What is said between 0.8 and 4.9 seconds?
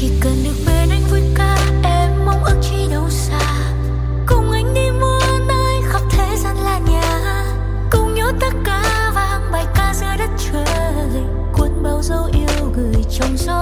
anh vui ca, em mong ước chi đâu xa. Cùng anh đi